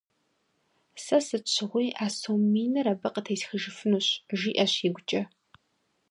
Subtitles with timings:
[1.03, 4.07] Сэ сыт щыгъуи а сом миныр абы къытесхыжыфынущ,-
[4.39, 5.21] жиӀэщ игукӀэ.